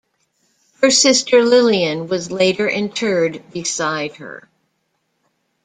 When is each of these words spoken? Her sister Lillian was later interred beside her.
Her 0.81 0.89
sister 0.89 1.43
Lillian 1.45 2.07
was 2.07 2.31
later 2.31 2.67
interred 2.67 3.43
beside 3.51 4.15
her. 4.15 4.49